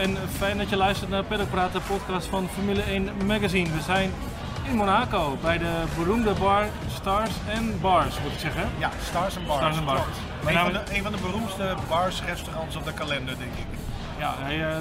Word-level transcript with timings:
en 0.00 0.16
fijn 0.38 0.58
dat 0.58 0.68
je 0.68 0.76
luistert 0.76 1.10
naar 1.10 1.24
Paddock 1.24 1.50
Praat, 1.50 1.72
de 1.72 1.80
podcast 1.80 2.26
van 2.26 2.48
Formule 2.48 2.82
1 2.82 3.08
Magazine. 3.26 3.70
We 3.70 3.80
zijn 3.80 4.10
in 4.68 4.76
Monaco 4.76 5.38
bij 5.42 5.58
de 5.58 5.84
beroemde 5.98 6.32
bar 6.32 6.66
Stars 6.94 7.30
and 7.56 7.80
Bars, 7.80 8.20
moet 8.22 8.32
ik 8.32 8.38
zeggen. 8.38 8.68
Ja, 8.78 8.90
Stars 9.08 9.36
and 9.36 9.46
Bars. 9.46 9.60
Stars 9.60 9.76
and 9.76 9.86
Bars. 9.86 10.00
Een, 10.46 10.54
naam 10.54 10.64
van 10.64 10.72
de, 10.72 10.96
een 10.96 11.02
van 11.02 11.12
de 11.12 11.18
beroemdste 11.18 11.74
bars, 11.88 12.22
restaurants 12.22 12.76
op 12.76 12.84
de 12.84 12.92
kalender, 12.92 13.38
denk 13.38 13.52
ik. 13.52 13.78
Ja, 14.18 14.34
eh, 14.48 14.76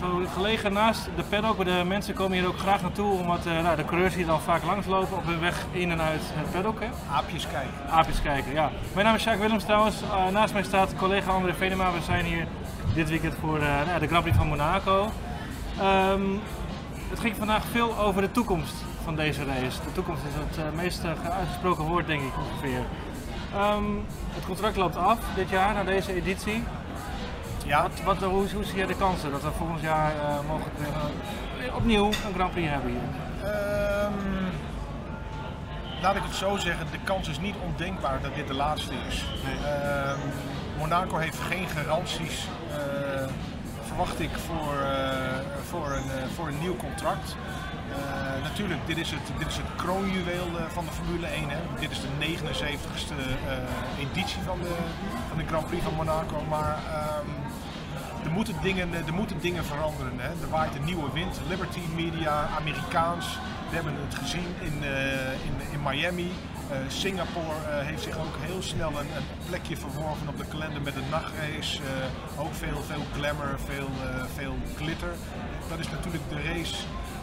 zo 0.00 0.22
gelegen 0.34 0.72
naast 0.72 1.08
de 1.16 1.22
paddock. 1.22 1.64
De 1.64 1.82
mensen 1.86 2.14
komen 2.14 2.38
hier 2.38 2.48
ook 2.48 2.58
graag 2.58 2.82
naartoe, 2.82 3.12
omdat 3.12 3.46
eh, 3.46 3.62
nou, 3.62 3.76
de 3.76 3.84
coureurs 3.84 4.14
hier 4.14 4.26
dan 4.26 4.40
vaak 4.40 4.62
langslopen 4.62 5.16
op 5.16 5.26
hun 5.26 5.40
weg 5.40 5.64
in 5.70 5.90
en 5.90 6.00
uit 6.00 6.22
het 6.24 6.52
paddock. 6.52 6.80
Hè. 6.80 6.88
Aapjes 7.12 7.46
kijken. 7.46 7.90
Aapjes 7.90 8.22
kijken, 8.22 8.52
ja. 8.52 8.70
Mijn 8.94 9.06
naam 9.06 9.14
is 9.14 9.24
Jacques 9.24 9.44
Willems 9.44 9.64
trouwens. 9.64 10.02
Eh, 10.02 10.32
naast 10.32 10.52
mij 10.52 10.62
staat 10.62 10.94
collega 10.96 11.32
André 11.32 11.54
Venema. 11.54 11.92
We 11.92 12.02
zijn 12.02 12.24
hier 12.24 12.46
dit 12.94 13.08
weekend 13.08 13.34
voor 13.40 13.58
eh, 13.58 13.86
nou, 13.86 13.98
de 14.00 14.06
Grand 14.06 14.22
Prix 14.22 14.36
van 14.36 14.46
Monaco. 14.48 15.10
Ehm, 15.80 16.22
het 17.10 17.20
ging 17.20 17.36
vandaag 17.36 17.64
veel 17.70 17.98
over 17.98 18.20
de 18.22 18.30
toekomst 18.30 18.74
van 19.04 19.16
deze 19.16 19.44
race. 19.44 19.78
De 19.84 19.92
toekomst 19.92 20.22
is 20.28 20.34
het 20.34 20.56
eh, 20.66 20.72
meest 20.82 21.04
eh, 21.04 21.10
uitgesproken 21.38 21.84
woord, 21.84 22.06
denk 22.06 22.22
ik 22.22 22.32
ongeveer. 22.38 22.82
Ehm, 23.54 23.84
het 24.34 24.44
contract 24.46 24.76
loopt 24.76 24.96
af 24.96 25.18
dit 25.34 25.50
jaar, 25.50 25.74
na 25.74 25.84
deze 25.84 26.14
editie. 26.14 26.62
Ja, 27.66 27.82
Wat, 27.82 28.00
wat, 28.04 28.30
hoe, 28.30 28.50
hoe 28.54 28.64
zie 28.64 28.78
je 28.78 28.86
de 28.86 28.96
kansen 28.96 29.30
dat 29.30 29.42
we 29.42 29.50
volgend 29.58 29.80
jaar 29.80 30.12
eh, 30.16 30.38
mogelijk 30.48 30.74
opnieuw 31.74 32.06
een 32.06 32.34
Grand 32.34 32.50
Prix 32.50 32.68
hebben 32.68 32.90
hier? 32.90 33.00
ehm, 33.50 34.12
laat 36.02 36.16
ik 36.16 36.22
het 36.22 36.34
zo 36.34 36.56
zeggen, 36.56 36.86
de 36.90 36.98
kans 37.04 37.28
is 37.28 37.40
niet 37.40 37.54
ondenkbaar 37.64 38.20
dat 38.22 38.34
dit 38.34 38.46
de 38.46 38.54
laatste 38.54 38.94
is. 39.08 39.24
Monaco 40.78 41.16
heeft 41.16 41.38
geen 41.38 41.68
garanties, 41.68 42.46
eh, 42.70 43.28
verwacht 43.98 44.20
ik, 44.20 44.30
voor, 44.46 44.74
eh, 44.80 45.38
voor, 45.68 45.90
een, 45.90 46.10
eh, 46.10 46.28
voor 46.34 46.48
een 46.48 46.58
nieuw 46.60 46.76
contract. 46.76 47.36
Natuurlijk, 48.42 48.80
dit 48.86 48.96
is 48.96 49.10
het, 49.10 49.38
dit 49.38 49.46
is 49.46 49.56
het 49.56 49.74
kroonjuweel 49.76 50.48
van 50.68 50.84
de 50.84 50.90
Formule 50.90 51.26
1. 51.26 51.48
Hè. 51.48 51.58
Dit 51.80 51.90
is 51.90 52.00
de 52.00 52.08
79ste 52.18 53.14
eh, 53.14 54.04
editie 54.04 54.42
van 54.42 54.58
de, 54.62 54.74
van 55.28 55.38
de 55.38 55.46
Grand 55.46 55.66
Prix 55.66 55.82
van 55.82 55.94
Monaco. 55.94 56.42
Maar 56.48 56.78
ehm, 56.92 57.28
er 58.24 58.30
moeten 58.30 58.54
dingen, 58.62 58.94
er 59.06 59.14
moeten 59.14 59.40
dingen 59.40 59.64
veranderen. 59.64 60.12
Hè. 60.16 60.28
Er 60.28 60.50
waait 60.50 60.74
een 60.74 60.84
nieuwe 60.84 61.12
wind. 61.12 61.40
Liberty 61.48 61.80
Media, 61.94 62.48
Amerikaans. 62.58 63.38
We 63.68 63.74
hebben 63.74 63.94
het 64.06 64.14
gezien 64.14 64.48
in, 64.60 64.76
in, 65.48 65.72
in 65.72 65.82
Miami. 65.82 66.32
Eh, 66.70 66.76
Singapore 66.88 67.58
eh, 67.70 67.86
heeft 67.86 68.02
zich 68.02 68.18
ook 68.18 68.36
heel 68.40 68.62
snel 68.62 68.90
een, 68.90 69.10
een 69.16 69.28
plekje 69.48 69.76
verworven 69.76 70.28
op 70.28 70.38
de 70.38 70.44
kalender 70.44 70.82
met 70.82 70.96
een 70.96 71.08
nachtrace. 71.10 71.78
Eh, 71.82 72.40
ook 72.40 72.54
veel, 72.54 72.80
veel 72.82 73.04
glamour, 73.16 73.58
veel, 73.64 73.88
veel 74.34 74.56
glitter. 74.76 75.12
Dat 75.68 75.78
is 75.78 75.90
natuurlijk 75.90 76.24
de 76.28 76.42
race. 76.42 76.76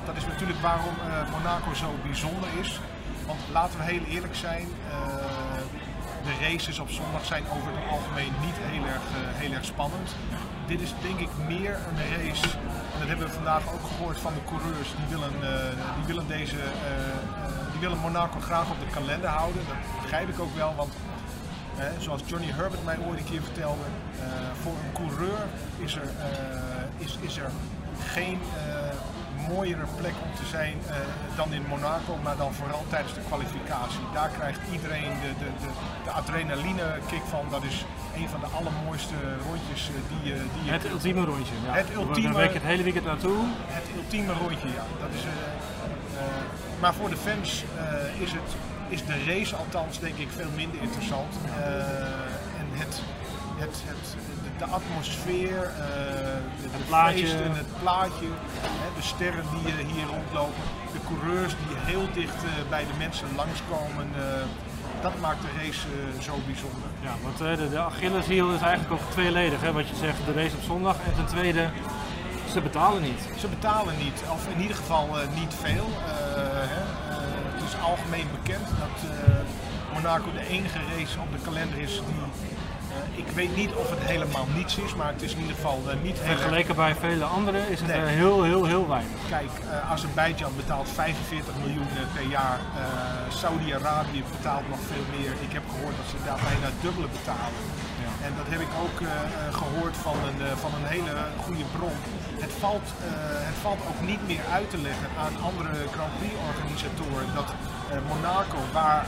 Dat 0.06 0.16
is 0.16 0.26
natuurlijk 0.26 0.60
waarom 0.60 0.96
Monaco 1.32 1.74
zo 1.74 1.90
bijzonder 2.04 2.50
is. 2.62 2.80
Want 3.26 3.40
laten 3.52 3.80
we 3.80 3.86
heel 3.86 4.06
eerlijk 4.10 4.36
zijn. 4.36 4.68
de 6.24 6.48
races 6.50 6.80
op 6.80 6.90
zondag 6.90 7.26
zijn 7.26 7.44
over 7.56 7.72
het 7.76 7.90
algemeen 7.90 8.34
niet 8.46 8.58
heel 8.58 8.86
erg, 8.86 9.06
heel 9.42 9.52
erg 9.52 9.66
spannend. 9.66 10.16
Dit 10.68 10.82
is 10.82 10.94
denk 11.02 11.20
ik 11.20 11.30
meer 11.48 11.74
een 11.90 12.00
race, 12.16 12.50
en 12.94 13.00
dat 13.00 13.08
hebben 13.08 13.28
we 13.28 13.34
vandaag 13.34 13.74
ook 13.74 13.86
gehoord 13.88 14.20
van 14.20 14.34
de 14.34 14.44
coureurs, 14.50 14.90
die 14.98 15.08
willen, 15.10 15.34
die 15.98 16.06
willen, 16.06 16.28
deze, 16.28 16.58
willen 17.86 18.02
Monaco 18.02 18.40
graag 18.40 18.70
op 18.70 18.80
de 18.80 18.90
kalender 18.98 19.30
houden. 19.30 19.62
Dat 19.68 20.02
begrijp 20.02 20.30
ik 20.30 20.40
ook 20.40 20.56
wel, 20.56 20.74
want 20.76 20.94
eh, 21.78 21.86
zoals 22.00 22.22
Johnny 22.26 22.52
Herbert 22.52 22.84
mij 22.86 22.98
ooit 23.08 23.20
een 23.20 23.26
keer 23.32 23.42
vertelde, 23.42 23.88
eh, 24.20 24.26
voor 24.62 24.76
een 24.84 24.94
coureur 25.00 25.42
is 25.86 25.96
er, 25.96 26.08
eh, 26.20 27.06
is, 27.06 27.18
is 27.22 27.38
er 27.38 27.52
geen 28.16 28.40
eh, 28.58 29.50
mooiere 29.54 29.86
plek 30.00 30.16
om 30.26 30.32
te 30.42 30.46
zijn 30.56 30.76
dan 31.36 31.54
in 31.54 31.64
Monaco, 31.70 32.14
maar 32.24 32.38
dan 32.38 32.54
vooral 32.54 32.84
tijdens 32.90 33.14
de 33.14 33.24
kwalificatie. 33.28 34.06
Daar 34.14 34.30
krijgt 34.38 34.60
iedereen 34.72 35.14
de, 35.24 35.32
de, 35.42 35.50
de, 35.62 35.70
de 36.04 36.12
adrenaline 36.12 36.86
kick 37.10 37.26
van. 37.34 37.46
Dat 37.50 37.64
is 37.64 37.86
een 38.20 38.30
van 38.30 38.40
de 38.40 38.50
allermooiste 38.58 39.18
rondjes 39.50 39.82
die, 40.12 40.24
je 40.34 40.38
die 40.54 40.64
je 40.66 40.72
Het 40.72 40.90
ultieme 40.90 41.26
rondje. 41.26 41.54
Ja. 41.66 41.74
Het 41.74 41.90
ultieme- 41.94 42.30
een 42.30 42.36
week 42.36 42.54
het 42.54 42.64
hele 42.72 42.84
weekend 42.84 43.06
naartoe. 43.06 43.40
het 43.80 43.88
ultieme 43.96 44.34
rondje, 44.34 44.68
ja. 44.68 44.86
Dat 45.04 45.12
is, 45.18 45.24
maar 46.80 46.94
voor 46.94 47.10
de 47.10 47.18
fans 47.18 47.64
eh, 47.78 48.22
is, 48.22 48.32
het, 48.32 48.52
is 48.90 49.06
de 49.06 49.24
race 49.26 49.56
althans 49.56 50.00
denk 50.00 50.18
ik 50.18 50.28
veel 50.36 50.50
minder 50.56 50.82
interessant. 50.82 51.34
Eh, 51.58 52.60
en 52.60 52.68
het, 52.72 53.02
het, 53.58 53.84
het, 53.86 54.18
de, 54.58 54.66
atmosfeer, 54.66 55.64
eh, 55.64 55.76
de, 56.62 56.70
de 56.78 56.84
plaatje. 56.88 57.20
feesten, 57.20 57.56
het 57.56 57.80
plaatje, 57.82 58.28
de 58.96 59.02
sterren 59.02 59.46
die 59.52 59.74
hier 59.94 60.08
rondlopen, 60.08 60.64
de 60.94 61.00
coureurs 61.08 61.54
die 61.68 61.78
heel 61.80 62.08
dicht 62.14 62.42
bij 62.70 62.86
de 62.86 62.98
mensen 62.98 63.28
langskomen. 63.36 64.08
dat 65.02 65.20
maakt 65.20 65.42
de 65.42 65.48
race 65.62 65.88
zo 66.22 66.36
bijzonder. 66.46 66.90
Ja, 67.08 67.14
want 67.24 67.42
eh, 67.42 67.58
de, 67.58 67.70
de 67.70 67.80
Achilleshiel 67.80 68.54
is 68.54 68.62
eigenlijk 68.62 68.94
ook 68.94 69.12
tweeledig. 69.12 69.62
Hè? 69.62 69.72
Wat 69.72 69.88
je 69.88 69.96
zegt, 69.96 70.18
de 70.26 70.34
race 70.34 70.56
op 70.56 70.64
zondag. 70.64 70.96
En 71.06 71.14
ten 71.16 71.26
tweede, 71.26 71.70
ze 72.56 72.62
betalen 72.62 73.02
niet. 73.02 73.22
Ze 73.40 73.48
betalen 73.48 73.94
niet, 73.98 74.24
of 74.32 74.48
in 74.56 74.62
ieder 74.62 74.76
geval 74.76 75.20
eh, 75.20 75.28
niet 75.40 75.54
veel. 75.66 75.88
Eh, 75.88 76.12
hè. 76.74 76.84
Eh, 77.12 77.18
het 77.54 77.64
is 77.70 77.76
algemeen 77.82 78.28
bekend 78.38 78.68
dat 78.84 78.98
Monaco 79.94 80.32
de 80.32 80.48
enige 80.48 80.80
race 80.92 81.20
op 81.20 81.32
de 81.36 81.42
kalender 81.44 81.78
is 81.78 82.02
die. 82.08 83.24
ik 83.24 83.30
weet 83.40 83.56
niet 83.56 83.74
of 83.74 83.90
het 83.90 84.00
helemaal 84.00 84.48
niets 84.56 84.78
is, 84.78 84.96
maar 84.96 85.12
het 85.14 85.22
is 85.22 85.34
in 85.34 85.40
ieder 85.40 85.56
geval 85.56 85.80
niet 86.04 86.20
heel 86.20 86.30
erg. 86.30 86.40
Vergeleken 86.40 86.76
bij 86.76 86.96
vele 86.96 87.24
anderen 87.24 87.70
is 87.70 87.80
het 87.80 87.88
Nee. 87.88 88.06
heel, 88.06 88.44
heel, 88.44 88.66
heel 88.66 88.88
weinig. 88.88 89.20
Kijk, 89.30 89.52
eh 89.70 89.92
Azerbeidzjan 89.92 90.56
betaalt 90.56 90.90
45 90.90 91.54
miljoen 91.64 91.88
per 92.14 92.28
jaar. 92.38 92.60
Saudi-Arabië 93.30 94.24
betaalt 94.38 94.70
nog 94.70 94.82
veel 94.92 95.06
meer. 95.18 95.32
Ik 95.48 95.54
heb 95.58 95.64
gehoord 95.74 95.96
dat 96.02 96.08
ze 96.12 96.18
daar 96.26 96.42
bijna 96.50 96.68
dubbele 96.82 97.08
betalen. 97.18 97.62
En 98.28 98.34
dat 98.40 98.48
heb 98.54 98.62
ik 98.68 98.74
ook 98.84 98.98
eh, 99.02 99.08
eh, 99.08 99.54
gehoord 99.62 99.98
van 100.08 100.18
een, 100.28 100.40
eh, 100.48 100.58
van 100.64 100.72
een 100.78 100.88
hele 100.96 101.14
goede 101.46 101.66
bron. 101.78 101.98
Het 102.46 102.54
valt, 102.64 102.88
het 103.50 103.58
valt 103.66 103.82
ook 103.90 104.02
niet 104.12 104.24
meer 104.32 104.44
uit 104.58 104.70
te 104.70 104.78
leggen 104.88 105.10
aan 105.24 105.34
andere 105.50 105.74
Grand 105.96 106.14
Prix-organisatoren 106.20 107.28
dat 107.40 107.50
Monaco, 108.12 108.60
waar 108.74 109.06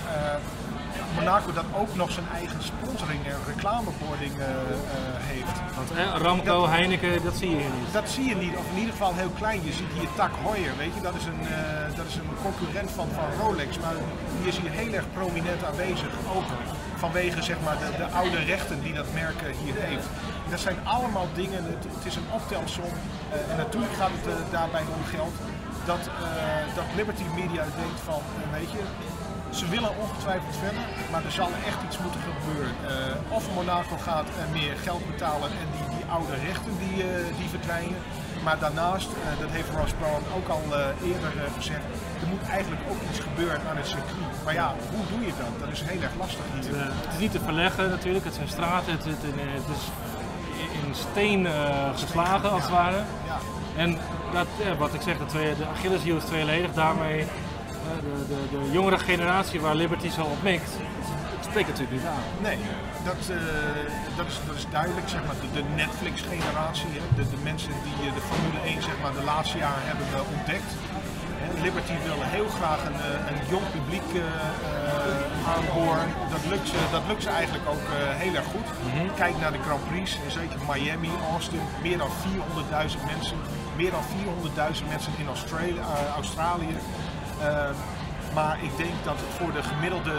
Monaco 1.15 1.49
dat 1.53 1.69
ook 1.81 1.95
nog 1.95 2.11
zijn 2.11 2.25
eigen 2.39 2.61
sponsoring 2.71 3.21
en 3.33 3.39
reclamebording 3.53 4.33
heeft. 5.31 5.57
Want 5.77 5.89
eh, 5.91 6.21
Ramco, 6.25 6.59
Dat- 6.61 6.69
Heineken, 6.69 7.23
dat 7.23 7.35
zie 7.41 7.49
je 7.49 7.55
hier 7.55 7.73
niet. 7.79 7.93
Dat 7.93 8.09
zie 8.09 8.25
je 8.31 8.35
niet, 8.35 8.55
of 8.61 8.65
in 8.73 8.77
ieder 8.77 8.91
geval 8.97 9.13
heel 9.15 9.33
klein. 9.41 9.59
Je 9.69 9.73
ziet 9.79 9.91
hier 9.99 10.09
Tak 10.15 10.31
Heuer, 10.43 10.73
weet 10.77 10.93
je, 10.95 11.01
dat 11.01 11.15
is 11.21 11.25
een, 11.25 11.41
dat 11.99 12.05
is 12.11 12.15
een 12.15 12.29
concurrent 12.47 12.91
van, 12.91 13.07
van 13.17 13.27
Rolex, 13.41 13.71
maar 13.83 13.95
die 14.39 14.47
is 14.51 14.57
hier 14.57 14.71
heel 14.81 14.93
erg 14.93 15.05
prominent 15.13 15.61
aanwezig. 15.69 16.11
Ook 16.35 16.47
vanwege 16.97 17.41
zeg 17.43 17.57
maar, 17.63 17.77
de, 17.77 17.97
de 17.97 18.05
oude 18.05 18.37
rechten 18.43 18.81
die 18.81 18.93
dat 18.93 19.13
merk 19.13 19.41
eh, 19.41 19.57
hier 19.63 19.75
heeft. 19.77 20.07
Dat 20.49 20.59
zijn 20.59 20.77
allemaal 20.83 21.27
dingen, 21.33 21.63
het, 21.63 22.05
is 22.05 22.15
een 22.15 22.31
optelsom. 22.31 22.91
eh, 23.31 23.51
en 23.51 23.57
natuurlijk 23.57 23.93
gaat 23.93 24.11
het 24.17 24.27
eh, 24.27 24.51
daarbij 24.51 24.81
om 24.81 25.03
geld. 25.15 25.35
Dat, 25.85 26.03
dat 26.75 26.85
Liberty 26.95 27.23
Media 27.35 27.63
denkt 27.81 27.99
van, 28.05 28.21
weet 28.51 28.71
je, 28.71 28.81
ze 29.49 29.67
willen 29.69 29.97
ongetwijfeld 30.03 30.55
verder, 30.65 30.83
maar 31.11 31.25
er 31.25 31.31
zal 31.31 31.49
echt 31.69 31.79
iets 31.87 31.97
moeten 31.99 32.21
gebeuren. 32.29 32.73
Of 33.29 33.43
Monaco 33.55 33.97
gaat 33.97 34.29
meer 34.51 34.75
geld 34.87 35.03
betalen 35.11 35.49
en 35.61 35.67
die, 35.75 35.97
die 35.97 36.05
oude 36.15 36.35
rechten 36.47 36.73
die, 36.85 36.97
eh, 37.03 37.37
die 37.39 37.49
verdwijnen. 37.49 38.01
Maar 38.47 38.59
daarnaast, 38.59 39.09
eh, 39.09 39.39
dat 39.39 39.49
heeft 39.51 39.69
Ross 39.79 39.93
Brown 39.99 40.23
ook 40.37 40.47
al 40.47 40.63
eh, 40.71 41.09
eerder 41.09 41.33
eh, 41.37 41.53
gezegd, 41.55 41.85
er 42.21 42.27
moet 42.27 42.49
eigenlijk 42.49 42.81
ook 42.89 43.01
iets 43.09 43.19
gebeuren 43.19 43.61
aan 43.69 43.77
het 43.77 43.87
circuit. 43.87 44.43
Maar 44.43 44.53
ja, 44.53 44.75
hoe 44.91 45.05
doe 45.11 45.25
je 45.25 45.33
dat? 45.37 45.53
Dat 45.59 45.69
is 45.71 45.81
heel 45.81 46.01
erg 46.01 46.15
lastig 46.17 46.45
hier. 46.53 46.71
Het 46.75 47.13
is 47.13 47.19
niet 47.19 47.31
te 47.31 47.39
verleggen 47.39 47.89
natuurlijk, 47.89 48.25
het 48.25 48.33
zijn 48.33 48.47
straten, 48.47 48.91
het, 48.91 49.05
het, 49.05 49.23
het 49.57 49.67
is 49.77 49.83
in 50.85 50.95
steen 50.95 51.47
geslagen 51.95 52.51
als 52.51 52.61
het 52.61 52.71
ware. 52.71 53.01
Ja. 53.25 53.37
En 53.75 53.97
dat, 54.33 54.47
wat 54.77 54.93
ik 54.93 55.01
zeg, 55.01 55.17
de, 55.17 55.25
twee, 55.25 55.55
de 55.55 55.65
Achilleshiel 55.65 56.17
is 56.17 56.23
tweeledig. 56.23 56.73
Daarmee 56.73 57.25
de, 58.01 58.25
de, 58.27 58.57
de 58.57 58.71
jongere 58.71 58.99
generatie 58.99 59.61
waar 59.61 59.75
Liberty 59.75 60.09
zo 60.09 60.21
op 60.21 60.41
mikt, 60.43 60.71
spreekt 61.57 61.77
natuurlijk 61.77 62.01
niet 62.01 62.13
aan. 62.17 62.27
Nee, 62.49 62.59
dat, 63.09 63.21
eh, 63.37 64.17
dat, 64.19 64.27
is, 64.31 64.37
dat 64.49 64.55
is 64.61 64.65
duidelijk. 64.77 65.07
Zeg 65.15 65.21
maar, 65.27 65.37
de, 65.43 65.49
de 65.59 65.65
Netflix-generatie, 65.83 66.91
de, 67.17 67.25
de 67.35 67.41
mensen 67.49 67.73
die 67.87 67.97
eh, 68.07 68.13
de 68.17 68.23
Formule 68.29 68.59
1 68.73 68.81
zeg 68.89 68.97
maar, 69.01 69.13
de 69.19 69.25
laatste 69.31 69.57
jaren 69.65 69.85
hebben 69.91 70.07
eh, 70.13 70.33
ontdekt. 70.35 70.71
Liberty 71.65 71.95
wil 72.07 72.19
heel 72.35 72.49
graag 72.57 72.81
een, 72.89 72.99
een 73.29 73.41
jong 73.53 73.67
publiek 73.77 74.09
eh, 74.15 75.53
aanboren. 75.53 76.07
Dat 76.35 76.43
lukt, 76.51 76.67
ze, 76.71 76.79
dat 76.97 77.05
lukt 77.09 77.23
ze 77.27 77.31
eigenlijk 77.41 77.65
ook 77.73 77.85
heel 78.23 78.35
erg 78.39 78.49
goed. 78.55 78.67
Kijk 79.21 79.35
naar 79.43 79.53
de 79.57 79.63
Grand 79.67 79.83
Prix, 79.89 80.07
en 80.25 80.31
zeker 80.39 80.59
Miami, 80.71 81.11
Austin, 81.33 81.65
meer 81.85 81.97
dan 82.03 82.11
400.000 82.95 83.01
mensen. 83.13 83.37
Meer 83.79 83.91
dan 83.97 84.03
400.000 84.81 84.87
mensen 84.93 85.13
in 85.21 85.27
Australië. 85.27 85.79
eh, 85.79 86.15
Australië. 86.21 86.75
Eh, 87.41 87.69
maar 88.33 88.57
ik 88.67 88.77
denk 88.77 88.95
dat 89.03 89.17
het 89.23 89.31
voor 89.37 89.51
de 89.57 89.63
gemiddelde 89.63 90.17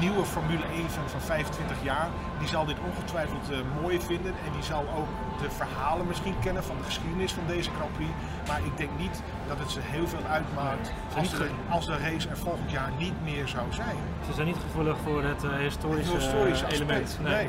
nieuwe 0.00 0.24
Formule 0.24 0.64
1 0.72 0.90
fan 0.90 1.08
van 1.08 1.20
25 1.20 1.76
jaar, 1.82 2.08
die 2.38 2.48
zal 2.48 2.64
dit 2.64 2.76
ongetwijfeld 2.88 3.50
eh, 3.50 3.58
mooi 3.82 4.00
vinden. 4.00 4.32
En 4.46 4.52
die 4.52 4.62
zal 4.62 4.84
ook 4.98 5.40
de 5.42 5.50
verhalen 5.50 6.06
misschien 6.06 6.34
kennen 6.40 6.64
van 6.64 6.76
de 6.76 6.84
geschiedenis 6.84 7.32
van 7.32 7.42
deze 7.46 7.70
Grand 7.76 7.92
Prix. 7.92 8.10
Maar 8.48 8.60
ik 8.64 8.76
denk 8.76 8.90
niet 8.98 9.22
dat 9.48 9.58
het 9.58 9.70
ze 9.70 9.80
heel 9.82 10.06
veel 10.06 10.24
uitmaakt 10.28 10.92
als 11.16 11.30
de, 11.30 11.48
als 11.68 11.86
de 11.86 11.96
race 11.96 12.28
er 12.28 12.36
volgend 12.36 12.70
jaar 12.70 12.90
niet 12.98 13.14
meer 13.24 13.48
zou 13.48 13.66
zijn. 13.72 13.96
Ze 14.26 14.32
zijn 14.32 14.46
niet 14.46 14.62
gevoelig 14.66 14.96
voor 15.04 15.22
het 15.22 15.44
eh, 15.44 15.50
historische, 15.56 16.12
Het 16.12 16.22
historische 16.22 16.66
eh, 16.66 16.72
element. 16.74 17.18
nee. 17.22 17.48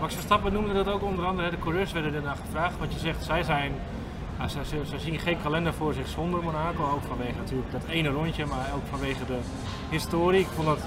Max 0.00 0.14
Verstappen 0.14 0.52
noemde 0.52 0.72
dat 0.72 0.88
ook 0.88 1.02
onder 1.02 1.26
andere, 1.26 1.50
de 1.50 1.58
coureurs 1.58 1.92
werden 1.92 2.14
ernaar 2.14 2.36
gevraagd. 2.36 2.78
Want 2.78 2.92
je 2.92 2.98
zegt, 2.98 3.24
zij 3.24 3.42
zijn, 3.42 3.72
zij, 4.46 4.64
zij- 4.64 4.78
zij 4.84 4.98
zien 4.98 5.18
geen 5.18 5.42
kalender 5.42 5.74
voor 5.74 5.94
zich 5.94 6.08
zonder 6.08 6.42
Monaco. 6.42 6.82
Ook 6.94 7.02
vanwege 7.08 7.36
natuurlijk 7.38 7.72
dat 7.72 7.82
ene 7.88 8.08
rondje, 8.08 8.46
maar 8.46 8.66
ook 8.74 8.82
vanwege 8.90 9.24
de 9.26 9.38
historie. 9.90 10.40
Ik 10.40 10.48
vond 10.54 10.66
dat 10.66 10.78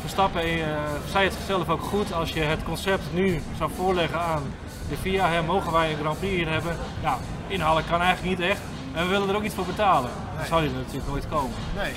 Verstappen 0.00 0.42
eh, 0.42 0.58
zei 1.10 1.24
het 1.24 1.36
zelf 1.46 1.68
ook 1.68 1.82
goed. 1.82 2.12
Als 2.12 2.32
je 2.32 2.40
het 2.40 2.62
concept 2.62 3.02
nu 3.12 3.42
zou 3.58 3.70
voorleggen 3.76 4.20
aan 4.20 4.42
de 4.88 4.96
FIA, 4.96 5.28
hè, 5.28 5.42
mogen 5.42 5.72
wij 5.72 5.90
een 5.90 5.96
Grand 5.98 6.18
Prix 6.18 6.34
hier 6.34 6.48
hebben? 6.48 6.76
Ja, 7.02 7.18
inhalen 7.46 7.84
kan 7.86 8.00
eigenlijk 8.02 8.38
niet 8.38 8.48
echt. 8.48 8.60
En 8.94 9.02
we 9.04 9.08
willen 9.10 9.28
er 9.28 9.36
ook 9.36 9.42
iets 9.42 9.54
voor 9.54 9.64
betalen. 9.64 10.10
Dan 10.36 10.46
zou 10.46 10.60
die 10.62 10.70
er 10.70 10.76
natuurlijk 10.76 11.06
nooit 11.06 11.28
komen. 11.28 11.56
Nee. 11.76 11.92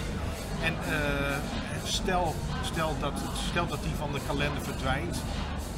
En 0.64 0.74
eh, 0.94 1.38
stel, 1.84 2.36
stel, 2.62 2.96
dat, 3.00 3.14
stel 3.50 3.68
dat 3.68 3.84
die 3.84 3.94
van 3.98 4.10
de 4.14 4.20
kalender 4.28 4.62
verdwijnt. 4.62 5.24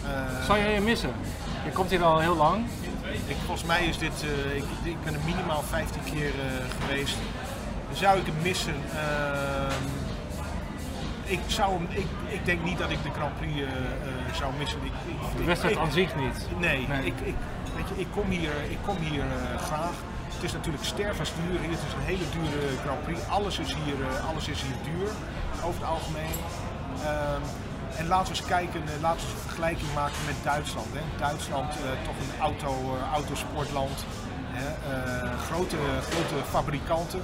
eh, 0.05 0.45
Zou 0.45 0.59
jij 0.59 0.73
je 0.73 0.81
missen? 0.81 1.11
Je 1.65 1.71
komt 1.71 1.89
hier 1.89 2.03
al 2.03 2.19
heel 2.19 2.35
lang. 2.35 2.65
Ik, 3.13 3.35
volgens 3.45 3.67
mij 3.67 3.83
is 3.85 3.97
dit, 3.97 4.23
eh, 4.23 4.55
ik, 4.55 4.63
ik 4.83 5.03
ben 5.03 5.13
er 5.13 5.19
minimaal 5.25 5.61
15 5.61 6.03
keer 6.03 6.27
eh, 6.27 6.85
geweest. 6.85 7.17
Zou 7.93 8.19
ik 8.19 8.25
het 8.25 8.43
missen? 8.43 8.75
Ehm, 8.95 9.83
ik, 11.23 11.39
zou 11.47 11.73
hem, 11.73 11.87
ik, 11.89 12.07
ik 12.27 12.45
denk 12.45 12.63
niet 12.63 12.77
dat 12.77 12.89
ik 12.89 13.03
de 13.03 13.09
Grand 13.09 13.37
Prix 13.37 13.61
eh, 13.61 13.67
zou 14.33 14.53
missen. 14.57 14.79
Ik, 14.83 14.91
ik, 15.07 15.37
De 15.37 15.43
wedstrijd 15.43 15.77
aan 15.77 15.91
zich 15.91 16.15
niet. 16.15 16.47
Nee, 16.59 16.87
Nee. 16.87 17.05
Ik, 17.05 17.19
ik, 17.23 17.35
weet 17.75 17.87
je, 17.89 18.01
ik 18.01 18.07
kom 18.11 18.29
hier, 18.29 18.51
ik 18.69 18.77
kom 18.81 18.97
hier 18.97 19.23
graag. 19.57 19.93
Het 20.33 20.43
is 20.43 20.51
natuurlijk 20.53 20.83
stervensduur 20.83 21.59
hier. 21.61 21.69
Het 21.69 21.79
is 21.87 21.93
een 21.93 22.05
hele 22.13 22.25
dure 22.31 22.77
Grand 22.83 23.03
Prix. 23.03 23.19
Alles 23.27 23.59
is 23.59 23.73
hier, 23.73 23.95
alles 24.29 24.47
is 24.47 24.61
hier 24.61 24.93
duur, 24.93 25.09
over 25.63 25.79
het 25.81 25.89
algemeen. 25.89 26.35
En 27.97 28.07
laten 28.07 28.33
we 28.33 28.39
eens 28.39 28.47
kijken, 28.47 28.81
eh, 28.87 29.01
laten 29.01 29.21
we 29.21 29.27
eens 29.27 29.33
een 29.33 29.47
vergelijking 29.47 29.93
maken 29.93 30.25
met 30.25 30.35
Duitsland. 30.43 30.87
Hè. 30.91 31.01
Duitsland, 31.17 31.71
eh, 31.75 31.81
toch 32.07 32.15
een 32.23 32.41
auto, 32.41 32.95
eh, 32.95 33.13
autosportland. 33.13 34.05
Hè. 34.53 34.69
grote, 35.37 35.77
grote 36.09 36.43
fabrikanten. 36.49 37.21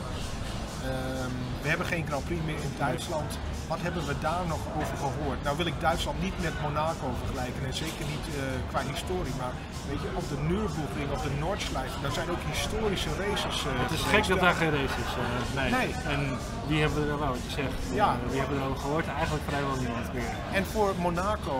Ehm, 0.83 1.31
we 1.61 1.67
hebben 1.67 1.87
geen 1.87 2.05
Grand 2.07 2.25
Prix 2.25 2.41
meer 2.45 2.55
in 2.55 2.73
Duitsland. 2.77 3.39
Wat 3.67 3.81
hebben 3.81 4.05
we 4.05 4.15
daar 4.19 4.43
nog 4.47 4.59
over 4.79 4.97
gehoord? 5.05 5.43
Nou 5.43 5.57
wil 5.57 5.65
ik 5.65 5.79
Duitsland 5.79 6.21
niet 6.21 6.37
met 6.41 6.53
Monaco 6.61 7.07
vergelijken 7.23 7.61
en 7.65 7.73
zeker 7.73 8.05
niet 8.13 8.25
eh, 8.35 8.41
qua 8.71 8.81
historie. 8.93 9.33
Maar 9.41 9.53
weet 9.89 10.01
je, 10.01 10.09
op 10.21 10.25
de 10.33 10.39
Nürburgring, 10.51 11.07
op 11.17 11.21
de 11.27 11.33
Nordschleife, 11.39 11.95
daar 12.01 12.11
zijn 12.19 12.29
ook 12.33 12.43
historische 12.53 13.09
races. 13.23 13.57
eh, 13.65 13.71
Het 13.85 13.91
is 13.99 14.03
gek 14.13 14.27
dat 14.27 14.39
daar 14.39 14.53
geen 14.61 14.71
race 14.79 14.97
is. 15.05 15.11
eh, 15.23 15.25
nee. 15.59 15.69
Nee. 15.79 15.89
En 16.13 16.21
wie 16.69 16.79
hebben 16.81 17.01
er 17.11 17.19
wel 17.23 17.27
wat 17.35 17.43
je 17.47 17.51
zegt? 17.61 17.77
Ja. 18.01 18.09
wie 18.29 18.39
hebben 18.39 18.57
erover 18.57 18.79
gehoord? 18.85 19.07
Eigenlijk 19.21 19.43
vrijwel 19.49 19.75
niemand 19.83 20.13
meer. 20.13 20.31
En 20.57 20.65
voor 20.73 20.89
Monaco, 21.05 21.57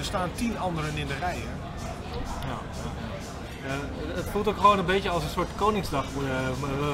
er 0.00 0.04
staan 0.04 0.28
tien 0.40 0.58
anderen 0.58 0.96
in 0.96 1.06
de 1.06 1.18
rij. 1.26 1.40
hè. 1.46 1.52
Ja. 2.50 2.58
Het 4.14 4.26
voelt 4.32 4.48
ook 4.48 4.56
gewoon 4.56 4.78
een 4.78 4.84
beetje 4.94 5.10
als 5.10 5.22
een 5.22 5.28
soort 5.38 5.48
Koningsdag, 5.56 6.04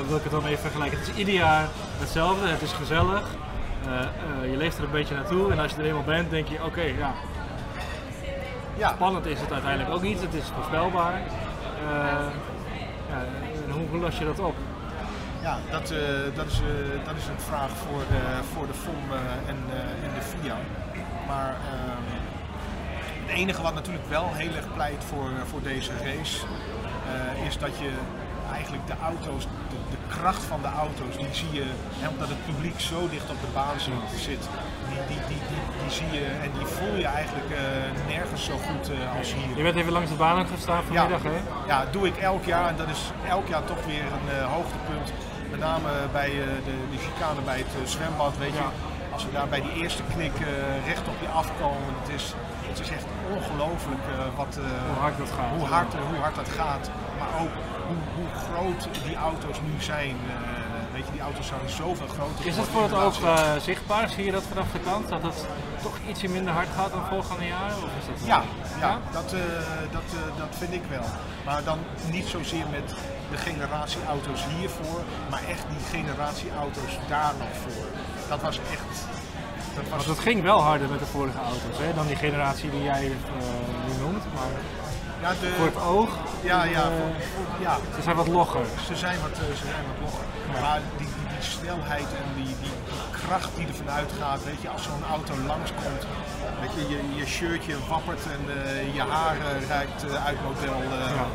wil 0.09 0.17
ik 0.17 0.23
het 0.23 0.33
dan 0.33 0.47
even 0.47 0.61
vergelijken. 0.63 0.99
Het 0.99 1.09
is 1.09 1.15
ieder 1.15 1.35
jaar 1.35 1.69
hetzelfde, 1.99 2.49
het 2.49 2.63
is 2.63 2.73
gezellig. 2.73 3.23
Eh, 3.87 4.01
eh, 4.01 4.51
je 4.51 4.57
leeft 4.57 4.79
er 4.79 4.85
een 4.85 4.91
beetje 4.91 5.15
naartoe 5.15 5.53
en 5.53 5.59
als 5.59 5.73
je 5.73 5.79
er 5.79 5.87
eenmaal 5.87 6.03
bent, 6.03 6.31
denk 6.31 6.49
je: 6.49 6.65
oké, 6.65 6.83
ja, 6.83 7.13
Ja, 8.77 8.89
spannend 8.89 9.27
is 9.27 9.41
het 9.41 9.53
uiteindelijk 9.53 9.95
ook 9.95 10.03
niet, 10.03 10.21
het 10.21 10.35
is 10.35 10.45
voorspelbaar. 10.55 11.15
Eh, 11.15 12.27
ja, 13.09 13.25
en 13.67 13.71
hoe, 13.91 14.01
los 14.01 14.19
je 14.19 14.25
dat 14.25 14.39
op? 14.39 14.55
ja 15.43 15.59
dat, 15.71 15.95
dat, 16.35 16.47
is, 16.47 16.61
dat 17.05 17.17
is 17.17 17.27
een 17.27 17.41
vraag 17.41 17.71
voor, 17.71 18.01
eh, 18.01 18.39
voor 18.53 18.67
de 18.67 18.75
FOM 18.75 19.13
en, 19.47 19.57
en 20.05 20.11
de 20.15 20.23
FIA. 20.23 20.57
Maar 21.27 21.49
ehm, 21.49 22.19
het 23.27 23.37
enige 23.37 23.63
wat 23.63 23.75
natuurlijk 23.75 24.09
wel 24.09 24.31
heel 24.35 24.55
erg 24.55 24.75
pleit 24.75 25.05
voor, 25.05 25.31
voor 25.47 25.63
deze 25.63 25.91
race, 25.93 26.47
is 27.47 27.59
dat 27.59 27.79
je 27.79 27.91
eigenlijk 28.59 28.87
de 28.87 28.99
auto's, 29.03 29.45
de, 29.73 29.79
de 29.95 30.01
kracht 30.15 30.43
van 30.43 30.61
de 30.63 30.73
auto's, 30.85 31.15
die 31.17 31.35
zie 31.41 31.53
je, 31.53 31.67
hè, 32.01 32.09
omdat 32.09 32.29
het 32.29 32.45
publiek 32.45 32.81
zo 32.81 33.09
dicht 33.09 33.31
op 33.31 33.41
de 33.41 33.53
baan 33.55 33.79
zit, 34.27 34.45
die, 35.09 35.21
die, 35.29 35.41
die, 35.83 35.91
zie 35.99 36.11
je 36.19 36.27
en 36.45 36.51
die 36.59 36.67
voel 36.67 36.95
je 37.05 37.07
eigenlijk 37.07 37.51
eh, 37.51 37.59
nergens 38.15 38.45
zo 38.45 38.57
goed 38.69 38.91
eh, 38.91 39.19
als 39.19 39.35
hier. 39.35 39.57
Je 39.57 39.63
bent 39.63 39.77
even 39.77 39.93
langs 39.93 40.11
de 40.11 40.17
baan 40.17 40.47
gestaan 40.47 40.83
vanmiddag, 40.83 41.23
hè? 41.23 41.39
Ja, 41.67 41.79
doe 41.91 42.07
ik 42.07 42.17
elk 42.17 42.45
jaar 42.45 42.69
en 42.69 42.77
dat 42.77 42.89
is 42.89 43.03
elk 43.29 43.47
jaar 43.49 43.65
toch 43.65 43.85
weer 43.87 44.07
een 44.19 44.29
eh, 44.37 44.53
hoogtepunt. 44.55 45.09
Met 45.51 45.61
name 45.61 45.91
bij 46.13 46.31
de, 46.69 46.77
de 46.93 46.99
chicane 47.05 47.41
bij 47.45 47.59
het 47.59 47.91
zwembad, 47.91 48.35
weet 48.39 48.57
je. 48.61 48.67
Ja. 48.69 48.73
Als 49.13 49.25
we 49.25 49.33
daar 49.33 49.49
bij 49.49 49.61
die 49.61 49.73
eerste 49.83 50.03
knik 50.13 50.33
recht 50.87 51.09
op 51.09 51.19
je 51.21 51.29
afkomen, 51.29 51.93
het 52.01 52.15
is, 52.19 52.35
het 52.71 52.79
is 52.81 52.91
echt 52.91 53.05
ongelooflijk 53.35 54.05
wat, 54.37 54.55
Hoe 54.89 54.99
hard 55.01 55.19
dat 55.19 55.31
gaat. 55.37 55.51
hoe 55.57 55.67
hard, 55.67 55.93
hoe 56.11 56.21
hard 56.25 56.35
dat 56.35 56.49
gaat. 56.49 56.91
Maar 57.19 57.41
ook 57.43 57.55
hoe, 57.91 57.99
hoe 58.17 58.31
groot 58.45 58.89
die 59.07 59.17
auto's 59.17 59.59
nu 59.69 59.83
zijn. 59.83 60.17
eh, 60.29 60.93
weet 60.93 61.07
je, 61.07 61.13
die 61.13 61.21
auto's 61.21 61.47
zijn 61.47 61.61
zoveel 61.83 62.07
groter 62.17 62.47
Is 62.47 62.57
het 62.57 62.67
voor 62.67 62.83
het 62.83 62.95
oog 62.95 63.23
eh, 63.23 63.57
zichtbaar? 63.63 64.09
Zie 64.09 64.25
je 64.25 64.33
dat 64.33 64.43
vanaf 64.43 64.73
de 64.73 64.79
kant? 64.79 65.09
Dat 65.09 65.23
het 65.23 65.47
toch 65.83 65.97
ietsje 66.09 66.29
minder 66.29 66.53
hard 66.53 66.69
gaat 66.77 66.91
dan 66.93 67.05
volgende 67.07 67.47
jaren? 67.47 67.77
Of 67.77 67.91
is 68.01 68.07
dat 68.07 68.27
Ja, 68.27 68.43
ja 68.81 68.99
dat, 69.13 69.33
eh, 69.33 69.41
dat, 69.97 70.09
dat 70.37 70.49
vind 70.59 70.73
ik 70.73 70.83
wel. 70.91 71.05
Maar 71.45 71.65
dan 71.65 71.79
niet 72.11 72.27
zozeer 72.27 72.67
met 72.71 72.89
de 73.31 73.37
generatie 73.37 74.01
auto's 74.09 74.45
hiervoor, 74.57 75.01
maar 75.31 75.43
echt 75.49 75.65
die 75.69 76.01
generatie 76.01 76.51
auto's 76.59 76.93
daar 77.09 77.33
nog 77.39 77.53
voor. 77.65 77.87
Dat 78.29 78.41
was 78.43 78.59
echt. 78.59 79.07
Dat 79.75 79.85
was, 79.89 80.07
Want 80.07 80.17
het 80.17 80.27
ging 80.29 80.43
wel 80.43 80.61
harder 80.63 80.89
met 80.89 80.99
de 80.99 81.07
vorige 81.07 81.39
auto's 81.39 81.79
hè, 81.79 81.95
dan 81.95 82.07
die 82.07 82.17
generatie 82.17 82.71
die 82.71 82.83
jij 82.83 83.03
nu 83.87 83.93
noemt. 84.05 84.25
Maar 84.35 84.53
ja, 85.21 85.31
de, 85.41 85.49
voor 85.57 85.67
het 85.67 85.81
oog, 85.83 86.11
ja, 86.43 86.65
ja, 86.65 86.83
voor- 86.83 87.15
voor- 87.35 87.61
ja, 87.67 87.77
ze 87.97 88.03
zijn 88.03 88.17
wat 88.17 88.29
logger. 88.29 88.65
ze 88.87 88.97
zijn 88.97 89.19
wat, 89.21 89.31
eh, 89.33 89.39
ze 89.61 89.65
zijn 89.73 89.85
wat 89.91 89.99
logger. 90.11 90.25
Maar 90.63 90.81
die, 90.99 91.07
die, 91.07 91.27
die 91.35 91.43
snelheid 91.57 92.09
en 92.23 92.29
die, 92.37 92.55
die, 92.63 92.71
kracht 93.27 93.51
die 93.57 93.67
er 93.67 93.75
vanuit 93.75 94.11
gaat, 94.21 94.45
weet 94.45 94.61
je, 94.63 94.69
als 94.69 94.83
zo'n 94.83 95.05
auto 95.11 95.35
langskomt, 95.47 96.03
weet 96.61 96.75
je, 96.77 96.83
je, 96.95 97.01
je 97.17 97.27
shirtje 97.27 97.75
wappert 97.89 98.23
en 98.37 98.43
eh, 98.65 98.95
je 98.95 99.01
haar 99.01 99.37
eh, 99.37 99.69
ruikt 99.69 100.05
eh, 100.05 100.25
uit 100.27 100.39
model, 100.49 100.79
Ja. 101.19 101.27